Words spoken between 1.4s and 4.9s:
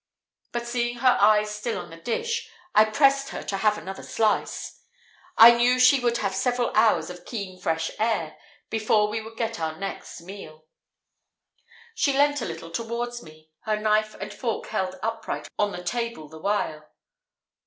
still on the dish, I pressed her to have another slice;